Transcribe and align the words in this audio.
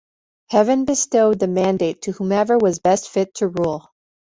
Heaven 0.49 0.85
bestowed 0.85 1.37
the 1.37 1.47
mandate 1.47 2.01
to 2.01 2.11
whomever 2.13 2.57
was 2.57 2.79
best 2.79 3.07
fit 3.07 3.35
to 3.35 3.47
rule. 3.49 3.91